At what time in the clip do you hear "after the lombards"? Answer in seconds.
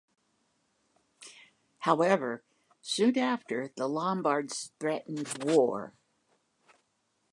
3.19-4.71